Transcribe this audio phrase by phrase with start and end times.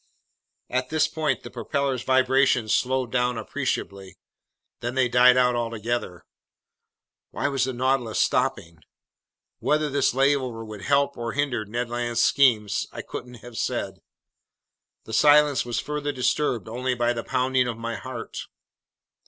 [0.71, 4.17] At this point the propeller's vibrations slowed down appreciably,
[4.79, 6.25] then they died out altogether.
[7.29, 8.79] Why was the Nautilus stopping?
[9.59, 14.01] Whether this layover would help or hinder Ned Land's schemes I couldn't have said.
[15.03, 18.47] The silence was further disturbed only by the pounding of my heart.